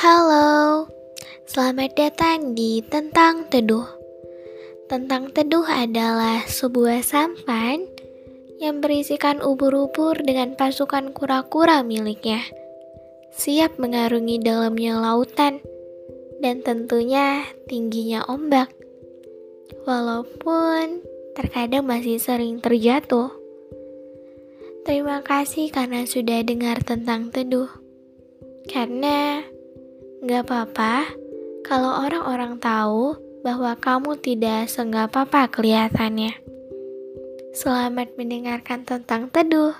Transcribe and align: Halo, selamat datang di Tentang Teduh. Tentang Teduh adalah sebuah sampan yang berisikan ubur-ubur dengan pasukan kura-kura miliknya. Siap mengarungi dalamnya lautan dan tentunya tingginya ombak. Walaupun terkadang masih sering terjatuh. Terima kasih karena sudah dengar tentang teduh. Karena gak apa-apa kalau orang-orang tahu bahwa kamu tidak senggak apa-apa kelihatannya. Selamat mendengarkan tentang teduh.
Halo, 0.00 0.88
selamat 1.44 1.92
datang 1.92 2.56
di 2.56 2.80
Tentang 2.80 3.52
Teduh. 3.52 3.84
Tentang 4.88 5.28
Teduh 5.28 5.68
adalah 5.68 6.40
sebuah 6.48 7.04
sampan 7.04 7.84
yang 8.64 8.80
berisikan 8.80 9.44
ubur-ubur 9.44 10.16
dengan 10.24 10.56
pasukan 10.56 11.12
kura-kura 11.12 11.84
miliknya. 11.84 12.40
Siap 13.36 13.76
mengarungi 13.76 14.40
dalamnya 14.40 14.96
lautan 14.96 15.60
dan 16.40 16.64
tentunya 16.64 17.44
tingginya 17.68 18.24
ombak. 18.24 18.72
Walaupun 19.84 21.04
terkadang 21.36 21.84
masih 21.84 22.16
sering 22.16 22.64
terjatuh. 22.64 23.28
Terima 24.88 25.20
kasih 25.20 25.68
karena 25.68 26.08
sudah 26.08 26.40
dengar 26.40 26.80
tentang 26.88 27.28
teduh. 27.28 27.68
Karena 28.64 29.44
gak 30.20 30.44
apa-apa 30.44 31.08
kalau 31.64 32.04
orang-orang 32.04 32.60
tahu 32.60 33.16
bahwa 33.40 33.72
kamu 33.80 34.20
tidak 34.20 34.68
senggak 34.68 35.08
apa-apa 35.08 35.48
kelihatannya. 35.48 36.36
Selamat 37.56 38.12
mendengarkan 38.20 38.84
tentang 38.84 39.32
teduh. 39.32 39.72